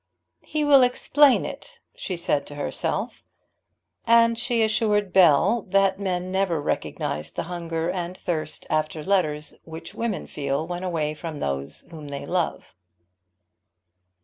"He 0.41 0.63
will 0.63 0.81
explain 0.81 1.45
it," 1.45 1.77
she 1.93 2.17
said 2.17 2.47
to 2.47 2.55
herself. 2.55 3.23
And 4.07 4.35
she 4.35 4.63
assured 4.63 5.13
Bell 5.13 5.61
that 5.69 5.99
men 5.99 6.31
never 6.31 6.59
recognized 6.59 7.35
the 7.35 7.43
hunger 7.43 7.87
and 7.91 8.17
thirst 8.17 8.65
after 8.71 9.03
letters 9.03 9.53
which 9.63 9.93
women 9.93 10.25
feel 10.25 10.65
when 10.65 10.81
away 10.81 11.13
from 11.13 11.37
those 11.37 11.81
whom 11.91 12.07
they 12.07 12.25
love. 12.25 12.73